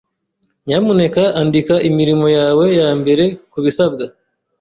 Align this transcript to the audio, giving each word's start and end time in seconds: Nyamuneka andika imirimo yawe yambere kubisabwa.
Nyamuneka 0.65 1.21
andika 1.39 1.75
imirimo 1.89 2.27
yawe 2.37 2.65
yambere 2.79 3.23
kubisabwa. 3.51 4.03